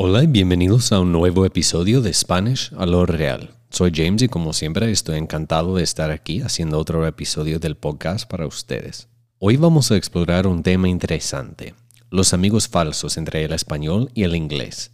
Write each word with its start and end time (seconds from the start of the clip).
Hola 0.00 0.22
y 0.22 0.28
bienvenidos 0.28 0.92
a 0.92 1.00
un 1.00 1.10
nuevo 1.10 1.44
episodio 1.44 2.00
de 2.00 2.14
Spanish 2.14 2.70
a 2.76 2.86
lo 2.86 3.04
real. 3.04 3.50
Soy 3.68 3.90
James 3.92 4.22
y 4.22 4.28
como 4.28 4.52
siempre 4.52 4.88
estoy 4.92 5.18
encantado 5.18 5.74
de 5.74 5.82
estar 5.82 6.12
aquí 6.12 6.40
haciendo 6.40 6.78
otro 6.78 7.04
episodio 7.04 7.58
del 7.58 7.76
podcast 7.76 8.30
para 8.30 8.46
ustedes. 8.46 9.08
Hoy 9.40 9.56
vamos 9.56 9.90
a 9.90 9.96
explorar 9.96 10.46
un 10.46 10.62
tema 10.62 10.88
interesante, 10.88 11.74
los 12.10 12.32
amigos 12.32 12.68
falsos 12.68 13.16
entre 13.16 13.44
el 13.44 13.52
español 13.52 14.08
y 14.14 14.22
el 14.22 14.36
inglés. 14.36 14.92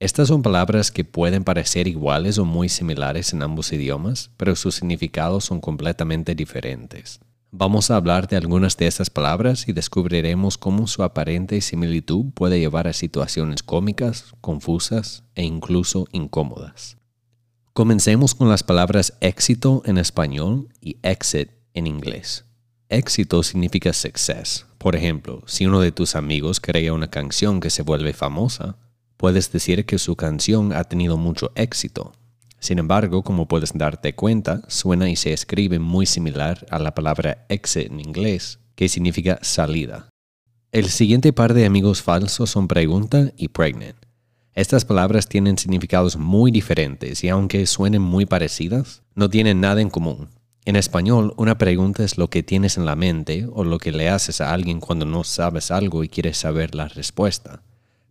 Estas 0.00 0.28
son 0.28 0.40
palabras 0.40 0.90
que 0.90 1.04
pueden 1.04 1.44
parecer 1.44 1.86
iguales 1.86 2.38
o 2.38 2.46
muy 2.46 2.70
similares 2.70 3.34
en 3.34 3.42
ambos 3.42 3.70
idiomas, 3.74 4.30
pero 4.38 4.56
sus 4.56 4.76
significados 4.76 5.44
son 5.44 5.60
completamente 5.60 6.34
diferentes. 6.34 7.20
Vamos 7.58 7.90
a 7.90 7.96
hablar 7.96 8.28
de 8.28 8.36
algunas 8.36 8.76
de 8.76 8.86
estas 8.86 9.08
palabras 9.08 9.66
y 9.66 9.72
descubriremos 9.72 10.58
cómo 10.58 10.86
su 10.86 11.02
aparente 11.02 11.58
similitud 11.62 12.26
puede 12.34 12.58
llevar 12.58 12.86
a 12.86 12.92
situaciones 12.92 13.62
cómicas, 13.62 14.34
confusas 14.42 15.24
e 15.34 15.42
incluso 15.44 16.06
incómodas. 16.12 16.98
Comencemos 17.72 18.34
con 18.34 18.50
las 18.50 18.62
palabras 18.62 19.14
éxito 19.22 19.80
en 19.86 19.96
español 19.96 20.68
y 20.82 20.98
exit 21.00 21.48
en 21.72 21.86
inglés. 21.86 22.44
Éxito 22.90 23.42
significa 23.42 23.94
success. 23.94 24.66
Por 24.76 24.94
ejemplo, 24.94 25.42
si 25.46 25.64
uno 25.64 25.80
de 25.80 25.92
tus 25.92 26.14
amigos 26.14 26.60
crea 26.60 26.92
una 26.92 27.08
canción 27.08 27.60
que 27.60 27.70
se 27.70 27.80
vuelve 27.80 28.12
famosa, 28.12 28.76
puedes 29.16 29.50
decir 29.50 29.86
que 29.86 29.96
su 29.96 30.14
canción 30.14 30.74
ha 30.74 30.84
tenido 30.84 31.16
mucho 31.16 31.52
éxito 31.54 32.12
sin 32.66 32.80
embargo, 32.80 33.22
como 33.22 33.46
puedes 33.46 33.72
darte 33.74 34.16
cuenta, 34.16 34.60
suena 34.66 35.08
y 35.08 35.14
se 35.14 35.32
escribe 35.32 35.78
muy 35.78 36.04
similar 36.04 36.66
a 36.68 36.80
la 36.80 36.96
palabra 36.96 37.46
exit 37.48 37.92
en 37.92 38.00
inglés, 38.00 38.58
que 38.74 38.88
significa 38.88 39.38
salida. 39.40 40.08
El 40.72 40.90
siguiente 40.90 41.32
par 41.32 41.54
de 41.54 41.64
amigos 41.64 42.02
falsos 42.02 42.50
son 42.50 42.66
pregunta 42.66 43.30
y 43.36 43.48
pregnant. 43.48 43.96
Estas 44.52 44.84
palabras 44.84 45.28
tienen 45.28 45.58
significados 45.58 46.16
muy 46.16 46.50
diferentes 46.50 47.22
y 47.22 47.28
aunque 47.28 47.66
suenen 47.66 48.02
muy 48.02 48.26
parecidas, 48.26 49.04
no 49.14 49.30
tienen 49.30 49.60
nada 49.60 49.80
en 49.80 49.88
común. 49.88 50.30
En 50.64 50.74
español, 50.74 51.34
una 51.36 51.58
pregunta 51.58 52.02
es 52.02 52.18
lo 52.18 52.30
que 52.30 52.42
tienes 52.42 52.76
en 52.76 52.84
la 52.84 52.96
mente 52.96 53.46
o 53.52 53.62
lo 53.62 53.78
que 53.78 53.92
le 53.92 54.08
haces 54.08 54.40
a 54.40 54.52
alguien 54.52 54.80
cuando 54.80 55.06
no 55.06 55.22
sabes 55.22 55.70
algo 55.70 56.02
y 56.02 56.08
quieres 56.08 56.38
saber 56.38 56.74
la 56.74 56.88
respuesta. 56.88 57.62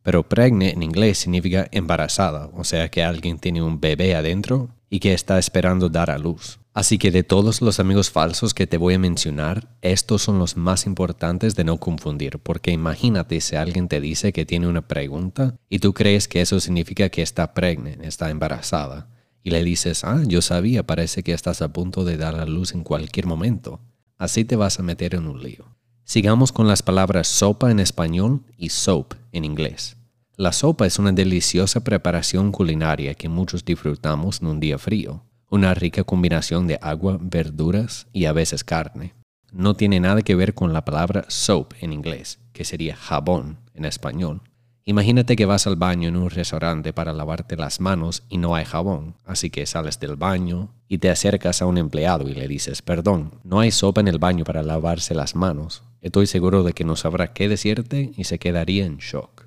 Pero 0.06 0.30
pregne 0.30 0.70
en 0.70 0.84
inglés 0.84 1.18
significa 1.18 1.68
embarazada, 1.72 2.52
o 2.54 2.64
sea 2.64 2.90
que 2.90 3.04
alguien 3.04 3.40
tiene 3.40 3.64
un 3.64 3.82
bebé 3.82 4.14
adentro 4.14 4.70
y 4.88 5.00
que 5.00 5.16
está 5.16 5.40
esperando 5.40 5.90
dar 5.90 6.12
a 6.12 6.20
luz. 6.20 6.60
Así 6.76 7.00
que 7.00 7.10
de 7.10 7.24
todos 7.24 7.60
los 7.64 7.80
amigos 7.80 8.12
falsos 8.12 8.54
que 8.54 8.68
te 8.68 8.78
voy 8.78 8.94
a 8.94 9.00
mencionar, 9.00 9.76
estos 9.82 10.22
son 10.22 10.38
los 10.38 10.58
más 10.58 10.86
importantes 10.86 11.56
de 11.56 11.64
no 11.64 11.80
confundir, 11.80 12.38
porque 12.38 12.70
imagínate 12.70 13.42
si 13.42 13.56
alguien 13.56 13.88
te 13.88 14.00
dice 14.00 14.32
que 14.32 14.46
tiene 14.46 14.68
una 14.68 14.88
pregunta 14.88 15.56
y 15.70 15.80
tú 15.80 15.96
crees 15.96 16.28
que 16.28 16.42
eso 16.42 16.60
significa 16.60 17.10
que 17.10 17.24
está 17.24 17.56
pregne, 17.56 17.98
está 18.04 18.30
embarazada, 18.30 19.10
y 19.42 19.50
le 19.50 19.64
dices, 19.64 20.04
ah, 20.04 20.22
yo 20.28 20.44
sabía, 20.44 20.86
parece 20.86 21.24
que 21.24 21.34
estás 21.34 21.64
a 21.64 21.74
punto 21.74 22.06
de 22.06 22.18
dar 22.18 22.36
a 22.36 22.46
luz 22.46 22.76
en 22.76 22.84
cualquier 22.84 23.26
momento. 23.26 23.82
Así 24.20 24.46
te 24.46 24.56
vas 24.56 24.80
a 24.80 24.84
meter 24.84 25.16
en 25.16 25.26
un 25.28 25.42
lío. 25.42 25.76
Sigamos 26.08 26.52
con 26.52 26.68
las 26.68 26.84
palabras 26.84 27.28
sopa 27.28 27.72
en 27.72 27.80
español 27.80 28.44
y 28.60 28.70
soap 28.70 29.16
en 29.32 29.44
inglés. 29.44 29.98
La 30.38 30.54
sopa 30.54 30.86
es 30.86 31.00
una 31.00 31.12
deliciosa 31.12 31.84
preparación 31.84 32.52
culinaria 32.52 33.16
que 33.16 33.28
muchos 33.28 33.66
disfrutamos 33.66 34.40
en 34.40 34.50
un 34.50 34.60
día 34.60 34.78
frío. 34.78 35.24
Una 35.50 35.74
rica 35.74 36.04
combinación 36.04 36.68
de 36.68 36.78
agua, 36.80 37.18
verduras 37.20 38.06
y 38.14 38.26
a 38.26 38.34
veces 38.34 38.64
carne. 38.64 39.16
No 39.52 39.74
tiene 39.74 40.00
nada 40.00 40.22
que 40.22 40.36
ver 40.36 40.54
con 40.54 40.74
la 40.74 40.86
palabra 40.86 41.26
soap 41.28 41.74
en 41.82 41.92
inglés, 41.92 42.38
que 42.54 42.66
sería 42.66 42.96
jabón 42.96 43.58
en 43.74 43.86
español. 43.86 44.44
Imagínate 44.84 45.36
que 45.36 45.48
vas 45.48 45.66
al 45.66 45.76
baño 45.76 46.10
en 46.10 46.18
un 46.18 46.30
restaurante 46.30 46.94
para 46.94 47.14
lavarte 47.14 47.58
las 47.58 47.80
manos 47.80 48.22
y 48.30 48.38
no 48.38 48.54
hay 48.54 48.66
jabón, 48.66 49.16
así 49.26 49.50
que 49.50 49.66
sales 49.66 50.00
del 50.00 50.18
baño 50.18 50.75
y 50.88 51.00
te 51.00 51.10
acercas 51.10 51.62
a 51.62 51.66
un 51.66 51.78
empleado 51.78 52.30
y 52.30 52.34
le 52.34 52.48
dices, 52.48 52.82
perdón, 52.82 53.32
no 53.44 53.60
hay 53.60 53.72
sopa 53.72 54.02
en 54.02 54.08
el 54.08 54.20
baño 54.20 54.44
para 54.44 54.64
lavarse 54.64 55.16
las 55.16 55.36
manos. 55.36 55.84
Estoy 56.02 56.28
seguro 56.28 56.64
de 56.64 56.74
que 56.74 56.84
no 56.84 56.96
sabrá 56.96 57.34
qué 57.34 57.50
decirte 57.50 58.12
y 58.16 58.26
se 58.26 58.38
quedaría 58.38 58.86
en 58.86 58.98
shock. 58.98 59.46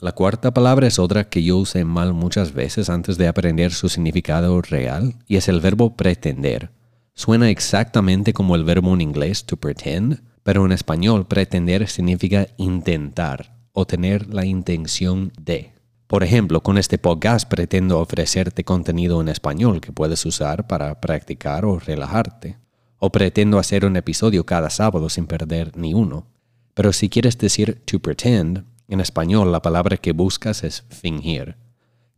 La 0.00 0.12
cuarta 0.12 0.52
palabra 0.52 0.88
es 0.88 0.98
otra 0.98 1.28
que 1.28 1.44
yo 1.44 1.58
usé 1.58 1.84
mal 1.84 2.12
muchas 2.12 2.52
veces 2.52 2.90
antes 2.90 3.18
de 3.18 3.28
aprender 3.28 3.72
su 3.72 3.88
significado 3.88 4.60
real 4.60 5.14
y 5.28 5.36
es 5.36 5.46
el 5.46 5.60
verbo 5.60 5.96
pretender. 5.96 6.70
Suena 7.14 7.50
exactamente 7.50 8.32
como 8.32 8.56
el 8.56 8.64
verbo 8.64 8.92
en 8.94 9.00
inglés 9.00 9.44
to 9.44 9.56
pretend, 9.56 10.20
pero 10.42 10.66
en 10.66 10.72
español 10.72 11.26
pretender 11.28 11.88
significa 11.88 12.48
intentar 12.56 13.54
o 13.72 13.86
tener 13.86 14.34
la 14.34 14.44
intención 14.44 15.32
de. 15.40 15.72
Por 16.12 16.24
ejemplo, 16.24 16.62
con 16.62 16.76
este 16.76 16.98
podcast 16.98 17.48
pretendo 17.48 17.98
ofrecerte 17.98 18.64
contenido 18.64 19.22
en 19.22 19.30
español 19.30 19.80
que 19.80 19.92
puedes 19.92 20.26
usar 20.26 20.66
para 20.66 21.00
practicar 21.00 21.64
o 21.64 21.78
relajarte 21.78 22.58
o 22.98 23.10
pretendo 23.10 23.58
hacer 23.58 23.86
un 23.86 23.96
episodio 23.96 24.44
cada 24.44 24.68
sábado 24.68 25.08
sin 25.08 25.26
perder 25.26 25.74
ni 25.74 25.94
uno. 25.94 26.26
Pero 26.74 26.92
si 26.92 27.08
quieres 27.08 27.38
decir 27.38 27.80
to 27.86 27.98
pretend, 27.98 28.66
en 28.88 29.00
español 29.00 29.52
la 29.52 29.62
palabra 29.62 29.96
que 29.96 30.12
buscas 30.12 30.64
es 30.64 30.84
fingir. 30.90 31.56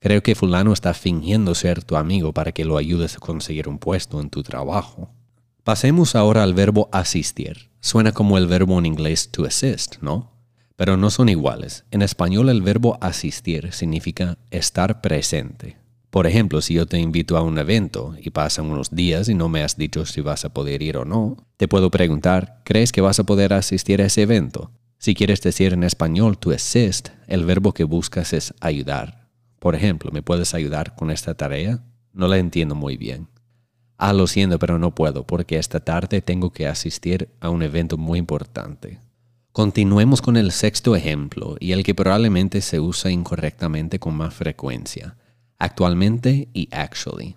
Creo 0.00 0.24
que 0.24 0.34
fulano 0.34 0.72
está 0.72 0.92
fingiendo 0.92 1.54
ser 1.54 1.84
tu 1.84 1.94
amigo 1.94 2.32
para 2.32 2.50
que 2.50 2.64
lo 2.64 2.78
ayudes 2.78 3.14
a 3.14 3.20
conseguir 3.20 3.68
un 3.68 3.78
puesto 3.78 4.20
en 4.20 4.28
tu 4.28 4.42
trabajo. 4.42 5.12
Pasemos 5.62 6.16
ahora 6.16 6.42
al 6.42 6.54
verbo 6.54 6.88
asistir. 6.90 7.70
Suena 7.78 8.10
como 8.10 8.38
el 8.38 8.48
verbo 8.48 8.76
en 8.76 8.86
inglés 8.86 9.30
to 9.30 9.44
assist, 9.44 9.98
¿no? 10.00 10.33
Pero 10.76 10.96
no 10.96 11.10
son 11.10 11.28
iguales. 11.28 11.84
En 11.90 12.02
español 12.02 12.48
el 12.48 12.62
verbo 12.62 12.98
asistir 13.00 13.72
significa 13.72 14.38
estar 14.50 15.00
presente. 15.00 15.76
Por 16.10 16.26
ejemplo, 16.26 16.60
si 16.60 16.74
yo 16.74 16.86
te 16.86 16.98
invito 16.98 17.36
a 17.36 17.42
un 17.42 17.58
evento 17.58 18.14
y 18.20 18.30
pasan 18.30 18.66
unos 18.66 18.90
días 18.90 19.28
y 19.28 19.34
no 19.34 19.48
me 19.48 19.62
has 19.62 19.76
dicho 19.76 20.06
si 20.06 20.20
vas 20.20 20.44
a 20.44 20.54
poder 20.54 20.82
ir 20.82 20.96
o 20.96 21.04
no, 21.04 21.36
te 21.56 21.66
puedo 21.68 21.90
preguntar, 21.90 22.62
¿crees 22.64 22.92
que 22.92 23.00
vas 23.00 23.18
a 23.18 23.24
poder 23.24 23.52
asistir 23.52 24.00
a 24.00 24.06
ese 24.06 24.22
evento? 24.22 24.70
Si 24.98 25.14
quieres 25.14 25.40
decir 25.42 25.72
en 25.72 25.82
español 25.82 26.38
to 26.38 26.52
assist, 26.52 27.08
el 27.26 27.44
verbo 27.44 27.72
que 27.72 27.84
buscas 27.84 28.32
es 28.32 28.54
ayudar. 28.60 29.28
Por 29.58 29.74
ejemplo, 29.74 30.10
¿me 30.12 30.22
puedes 30.22 30.54
ayudar 30.54 30.94
con 30.94 31.10
esta 31.10 31.34
tarea? 31.34 31.84
No 32.12 32.28
la 32.28 32.38
entiendo 32.38 32.74
muy 32.74 32.96
bien. 32.96 33.28
Ah, 33.96 34.12
lo 34.12 34.26
siento, 34.26 34.58
pero 34.58 34.78
no 34.78 34.94
puedo 34.94 35.26
porque 35.26 35.58
esta 35.58 35.80
tarde 35.80 36.20
tengo 36.20 36.52
que 36.52 36.66
asistir 36.66 37.28
a 37.40 37.50
un 37.50 37.62
evento 37.62 37.96
muy 37.96 38.18
importante. 38.18 39.00
Continuemos 39.54 40.20
con 40.20 40.36
el 40.36 40.50
sexto 40.50 40.96
ejemplo 40.96 41.54
y 41.60 41.70
el 41.70 41.84
que 41.84 41.94
probablemente 41.94 42.60
se 42.60 42.80
usa 42.80 43.12
incorrectamente 43.12 44.00
con 44.00 44.16
más 44.16 44.34
frecuencia 44.34 45.16
actualmente 45.60 46.48
y 46.52 46.68
actually. 46.72 47.36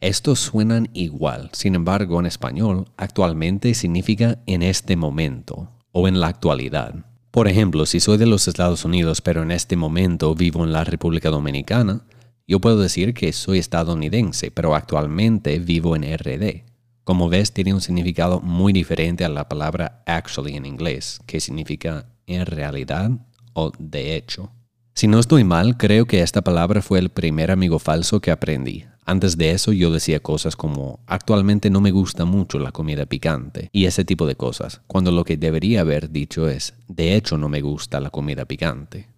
Estos 0.00 0.40
suenan 0.40 0.90
igual, 0.94 1.50
sin 1.52 1.76
embargo 1.76 2.18
en 2.18 2.26
español, 2.26 2.88
actualmente 2.96 3.72
significa 3.74 4.40
en 4.46 4.64
este 4.64 4.96
momento 4.96 5.70
o 5.92 6.08
en 6.08 6.18
la 6.18 6.26
actualidad. 6.26 7.06
Por 7.30 7.46
ejemplo, 7.46 7.86
si 7.86 8.00
soy 8.00 8.18
de 8.18 8.26
los 8.26 8.48
Estados 8.48 8.84
Unidos 8.84 9.20
pero 9.20 9.44
en 9.44 9.52
este 9.52 9.76
momento 9.76 10.34
vivo 10.34 10.64
en 10.64 10.72
la 10.72 10.82
República 10.82 11.30
Dominicana, 11.30 12.04
yo 12.48 12.60
puedo 12.60 12.80
decir 12.80 13.14
que 13.14 13.32
soy 13.32 13.60
estadounidense 13.60 14.50
pero 14.50 14.74
actualmente 14.74 15.60
vivo 15.60 15.94
en 15.94 16.02
RD. 16.18 16.73
Como 17.04 17.28
ves, 17.28 17.52
tiene 17.52 17.74
un 17.74 17.82
significado 17.82 18.40
muy 18.40 18.72
diferente 18.72 19.24
a 19.24 19.28
la 19.28 19.48
palabra 19.48 20.02
actually 20.06 20.56
en 20.56 20.64
inglés, 20.64 21.20
que 21.26 21.38
significa 21.38 22.06
en 22.26 22.46
realidad 22.46 23.10
o 23.52 23.70
de 23.78 24.16
hecho. 24.16 24.50
Si 24.94 25.06
no 25.06 25.18
estoy 25.18 25.44
mal, 25.44 25.76
creo 25.76 26.06
que 26.06 26.22
esta 26.22 26.42
palabra 26.42 26.80
fue 26.80 26.98
el 26.98 27.10
primer 27.10 27.50
amigo 27.50 27.78
falso 27.78 28.20
que 28.20 28.30
aprendí. 28.30 28.86
Antes 29.04 29.36
de 29.36 29.50
eso 29.50 29.72
yo 29.72 29.90
decía 29.90 30.20
cosas 30.20 30.56
como 30.56 31.00
actualmente 31.06 31.68
no 31.68 31.82
me 31.82 31.90
gusta 31.90 32.24
mucho 32.24 32.58
la 32.58 32.72
comida 32.72 33.04
picante 33.04 33.68
y 33.70 33.84
ese 33.84 34.04
tipo 34.04 34.26
de 34.26 34.36
cosas, 34.36 34.80
cuando 34.86 35.10
lo 35.10 35.24
que 35.24 35.36
debería 35.36 35.82
haber 35.82 36.10
dicho 36.10 36.48
es 36.48 36.72
de 36.88 37.14
hecho 37.16 37.36
no 37.36 37.50
me 37.50 37.60
gusta 37.60 38.00
la 38.00 38.08
comida 38.08 38.46
picante. 38.46 39.08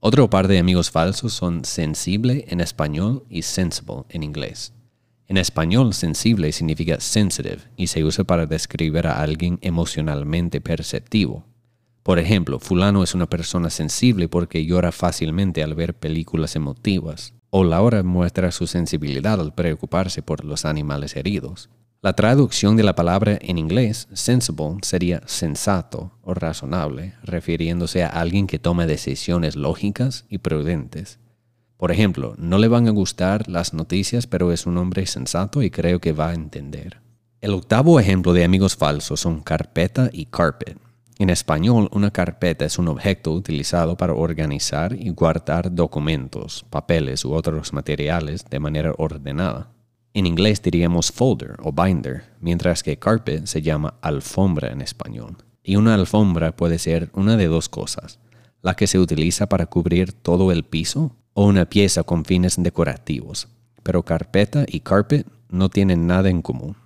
Otro 0.00 0.28
par 0.28 0.48
de 0.48 0.58
amigos 0.58 0.90
falsos 0.90 1.32
son 1.32 1.64
sensible 1.64 2.46
en 2.48 2.60
español 2.60 3.24
y 3.30 3.42
sensible 3.42 4.04
en 4.08 4.24
inglés. 4.24 4.72
En 5.28 5.36
español, 5.36 5.94
sensible 5.94 6.52
significa 6.52 7.00
sensitive 7.00 7.62
y 7.76 7.88
se 7.88 8.04
usa 8.04 8.24
para 8.24 8.46
describir 8.46 9.06
a 9.06 9.20
alguien 9.20 9.58
emocionalmente 9.62 10.60
perceptivo, 10.60 11.44
por 12.06 12.20
ejemplo, 12.20 12.60
fulano 12.60 13.02
es 13.02 13.16
una 13.16 13.26
persona 13.26 13.68
sensible 13.68 14.28
porque 14.28 14.64
llora 14.64 14.92
fácilmente 14.92 15.64
al 15.64 15.74
ver 15.74 15.92
películas 15.92 16.54
emotivas, 16.54 17.34
o 17.50 17.64
Laura 17.64 18.04
muestra 18.04 18.52
su 18.52 18.68
sensibilidad 18.68 19.40
al 19.40 19.52
preocuparse 19.52 20.22
por 20.22 20.44
los 20.44 20.64
animales 20.64 21.16
heridos. 21.16 21.68
La 22.02 22.12
traducción 22.12 22.76
de 22.76 22.84
la 22.84 22.94
palabra 22.94 23.36
en 23.40 23.58
inglés, 23.58 24.06
sensible, 24.12 24.78
sería 24.82 25.20
sensato 25.26 26.12
o 26.22 26.32
razonable, 26.32 27.14
refiriéndose 27.24 28.04
a 28.04 28.10
alguien 28.10 28.46
que 28.46 28.60
toma 28.60 28.86
decisiones 28.86 29.56
lógicas 29.56 30.26
y 30.28 30.38
prudentes. 30.38 31.18
Por 31.76 31.92
ejemplo, 31.92 32.34
no 32.38 32.58
le 32.58 32.68
van 32.68 32.88
a 32.88 32.92
gustar 32.92 33.48
las 33.48 33.74
noticias, 33.74 34.26
pero 34.26 34.50
es 34.50 34.66
un 34.66 34.78
hombre 34.78 35.06
sensato 35.06 35.62
y 35.62 35.70
creo 35.70 36.00
que 36.00 36.12
va 36.12 36.30
a 36.30 36.34
entender. 36.34 37.00
El 37.42 37.52
octavo 37.52 38.00
ejemplo 38.00 38.32
de 38.32 38.44
amigos 38.44 38.76
falsos 38.76 39.20
son 39.20 39.40
carpeta 39.40 40.08
y 40.12 40.26
carpet. 40.26 40.78
En 41.18 41.30
español, 41.30 41.88
una 41.92 42.10
carpeta 42.10 42.64
es 42.64 42.78
un 42.78 42.88
objeto 42.88 43.32
utilizado 43.32 43.96
para 43.96 44.14
organizar 44.14 44.94
y 44.94 45.10
guardar 45.10 45.74
documentos, 45.74 46.64
papeles 46.70 47.24
u 47.24 47.32
otros 47.32 47.72
materiales 47.72 48.44
de 48.44 48.58
manera 48.58 48.92
ordenada. 48.96 49.70
En 50.14 50.26
inglés 50.26 50.62
diríamos 50.62 51.12
folder 51.12 51.56
o 51.62 51.72
binder, 51.72 52.24
mientras 52.40 52.82
que 52.82 52.98
carpet 52.98 53.46
se 53.46 53.60
llama 53.60 53.94
alfombra 54.00 54.72
en 54.72 54.80
español. 54.80 55.36
Y 55.62 55.76
una 55.76 55.94
alfombra 55.94 56.56
puede 56.56 56.78
ser 56.78 57.10
una 57.12 57.36
de 57.36 57.46
dos 57.46 57.68
cosas, 57.68 58.18
la 58.62 58.74
que 58.74 58.86
se 58.86 58.98
utiliza 58.98 59.46
para 59.46 59.66
cubrir 59.66 60.12
todo 60.12 60.52
el 60.52 60.64
piso 60.64 61.14
o 61.38 61.44
una 61.44 61.66
pieza 61.66 62.02
con 62.02 62.24
fines 62.24 62.56
decorativos, 62.56 63.48
pero 63.82 64.02
carpeta 64.02 64.64
y 64.66 64.80
carpet 64.80 65.26
no 65.50 65.68
tienen 65.68 66.06
nada 66.06 66.30
en 66.30 66.40
común. 66.40 66.76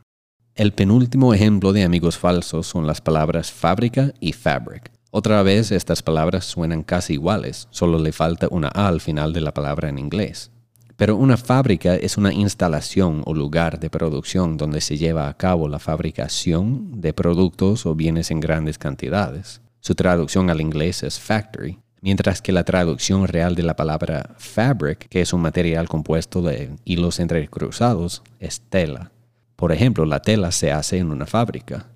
El 0.57 0.73
penúltimo 0.73 1.33
ejemplo 1.33 1.73
de 1.73 1.85
amigos 1.85 2.19
falsos 2.19 2.67
son 2.67 2.85
las 2.85 3.01
palabras 3.01 3.53
fábrica 3.53 4.13
y 4.19 4.33
fabric. 4.33 4.91
Otra 5.13 5.45
vez 5.45 5.71
estas 5.71 6.03
palabras 6.03 6.47
suenan 6.47 6.83
casi 6.83 7.13
iguales, 7.13 7.69
solo 7.71 8.01
le 8.01 8.11
falta 8.11 8.49
una 8.51 8.73
A 8.75 8.89
al 8.89 9.01
final 9.01 9.33
de 9.33 9.41
la 9.41 9.55
palabra 9.55 9.89
en 9.89 9.99
inglés. 9.99 10.51
Pero 10.97 11.15
una 11.15 11.37
fábrica 11.37 11.95
es 11.95 12.19
una 12.19 12.33
instalación 12.33 13.23
o 13.27 13.35
lugar 13.35 13.79
de 13.79 13.89
producción 13.89 14.57
donde 14.57 14.81
se 14.81 14.99
lleva 14.99 15.29
a 15.29 15.37
cabo 15.37 15.69
la 15.69 15.79
fabricación 15.79 17.01
de 17.01 17.13
productos 17.13 17.87
o 17.87 17.95
bienes 17.95 18.33
en 18.33 18.41
grandes 18.41 18.79
cantidades. 18.79 19.61
Su 19.79 19.95
traducción 19.95 20.51
al 20.51 20.61
inglés 20.61 21.05
es 21.05 21.21
factory, 21.21 21.79
mientras 22.01 22.43
que 22.43 22.53
la 22.53 22.65
traducción 22.65 23.27
real 23.27 23.55
de 23.55 23.63
la 23.63 23.77
palabra 23.77 24.35
fabric, 24.39 25.09
que 25.09 25.21
es 25.21 25.33
un 25.33 25.43
material 25.43 25.89
compuesto 25.89 26.43
de 26.43 26.71
hilos 26.85 27.21
entrecruzados, 27.21 28.23
es 28.39 28.61
tela. 28.61 29.13
Por 29.57 29.73
ejemplo, 29.73 30.07
la 30.07 30.23
tela 30.23 30.53
se 30.53 30.73
hace 30.73 30.99
en 30.99 31.11
una 31.11 31.27
fábrica. 31.27 31.87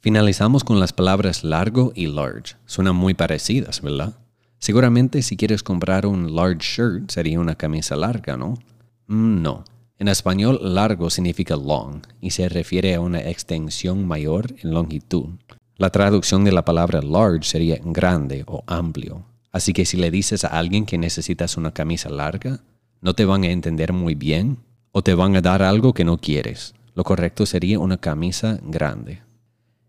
Finalizamos 0.00 0.64
con 0.64 0.80
las 0.80 0.92
palabras 0.92 1.44
largo 1.44 1.92
y 1.94 2.06
large. 2.06 2.56
Suenan 2.66 2.94
muy 2.94 3.14
parecidas, 3.14 3.80
¿verdad? 3.80 4.14
Seguramente 4.58 5.22
si 5.22 5.36
quieres 5.36 5.62
comprar 5.62 6.06
un 6.06 6.36
large 6.36 6.60
shirt 6.60 7.10
sería 7.10 7.40
una 7.40 7.54
camisa 7.54 7.96
larga, 7.96 8.36
¿no? 8.36 8.54
Mm, 9.06 9.42
no. 9.42 9.64
En 9.98 10.08
español, 10.08 10.58
largo 10.62 11.08
significa 11.08 11.56
long 11.56 12.02
y 12.20 12.30
se 12.30 12.48
refiere 12.48 12.94
a 12.94 13.00
una 13.00 13.20
extensión 13.20 14.06
mayor 14.06 14.54
en 14.62 14.72
longitud. 14.72 15.30
La 15.76 15.90
traducción 15.90 16.44
de 16.44 16.52
la 16.52 16.64
palabra 16.64 17.02
large 17.02 17.48
sería 17.48 17.80
grande 17.84 18.44
o 18.46 18.62
amplio. 18.66 19.24
Así 19.50 19.72
que 19.72 19.84
si 19.84 19.96
le 19.96 20.12
dices 20.12 20.44
a 20.44 20.48
alguien 20.48 20.86
que 20.86 20.98
necesitas 20.98 21.56
una 21.56 21.72
camisa 21.72 22.08
larga, 22.08 22.60
no 23.00 23.14
te 23.14 23.24
van 23.24 23.42
a 23.42 23.48
entender 23.48 23.92
muy 23.92 24.14
bien 24.14 24.58
o 24.92 25.02
te 25.02 25.14
van 25.14 25.34
a 25.34 25.40
dar 25.40 25.62
algo 25.62 25.92
que 25.92 26.04
no 26.04 26.18
quieres. 26.18 26.74
Lo 26.94 27.02
correcto 27.02 27.44
sería 27.44 27.80
una 27.80 27.96
camisa 27.96 28.60
grande. 28.62 29.22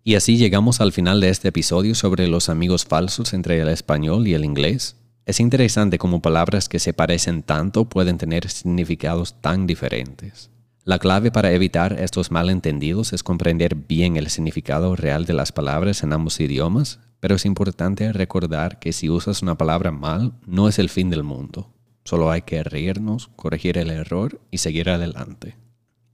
Y 0.04 0.16
así 0.16 0.38
llegamos 0.38 0.82
al 0.82 0.92
final 0.92 1.22
de 1.22 1.30
este 1.30 1.50
episodio 1.50 1.94
sobre 1.94 2.28
los 2.28 2.50
amigos 2.50 2.86
falsos 2.86 3.34
entre 3.34 3.60
el 3.60 3.70
español 3.70 4.28
y 4.28 4.34
el 4.34 4.44
inglés. 4.44 4.96
Es 5.28 5.40
interesante 5.40 6.00
cómo 6.00 6.22
palabras 6.22 6.68
que 6.68 6.80
se 6.80 6.94
parecen 6.94 7.44
tanto 7.44 7.86
pueden 7.86 8.18
tener 8.18 8.50
significados 8.50 9.40
tan 9.40 9.68
diferentes. 9.68 10.50
La 10.86 11.00
clave 11.00 11.32
para 11.32 11.52
evitar 11.52 12.00
estos 12.00 12.30
malentendidos 12.30 13.12
es 13.12 13.24
comprender 13.24 13.74
bien 13.74 14.18
el 14.18 14.30
significado 14.30 14.96
real 14.96 15.26
de 15.26 15.34
las 15.34 15.52
palabras 15.52 16.04
en 16.04 16.14
ambos 16.14 16.40
idiomas, 16.40 17.00
pero 17.20 17.34
es 17.34 17.46
importante 17.46 18.14
recordar 18.14 18.78
que 18.78 18.94
si 18.94 19.10
usas 19.10 19.42
una 19.42 19.58
palabra 19.58 19.90
mal, 19.92 20.34
no 20.46 20.70
es 20.70 20.78
el 20.78 20.90
fin 20.90 21.10
del 21.10 21.24
mundo. 21.24 21.74
Solo 22.04 22.30
hay 22.30 22.44
que 22.44 22.64
reírnos, 22.64 23.32
corregir 23.36 23.80
el 23.80 23.90
error 23.90 24.40
y 24.52 24.60
seguir 24.60 24.92
adelante. 24.92 25.56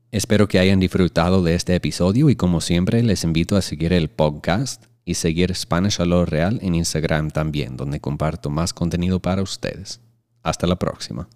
Espero 0.10 0.48
que 0.48 0.60
hayan 0.60 0.80
disfrutado 0.80 1.44
de 1.44 1.56
este 1.56 1.76
episodio 1.76 2.30
y 2.30 2.38
como 2.38 2.62
siempre 2.62 3.04
les 3.04 3.26
invito 3.26 3.58
a 3.58 3.62
seguir 3.62 3.92
el 3.92 4.10
podcast 4.10 4.86
y 5.04 5.16
seguir 5.16 5.54
Spanish 5.54 6.00
a 6.00 6.06
lo 6.06 6.26
real 6.26 6.60
en 6.62 6.76
Instagram 6.76 7.32
también, 7.32 7.76
donde 7.76 8.00
comparto 8.00 8.50
más 8.50 8.74
contenido 8.74 9.20
para 9.20 9.42
ustedes. 9.42 10.00
Hasta 10.44 10.66
la 10.66 10.78
próxima. 10.78 11.28